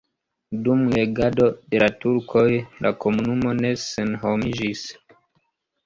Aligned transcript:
Dum 0.67 0.79
regado 0.93 1.45
de 1.75 1.83
la 1.85 1.91
turkoj 2.05 2.47
la 2.87 2.95
komunumo 3.07 3.55
ne 3.63 3.75
senhomiĝis. 3.87 4.87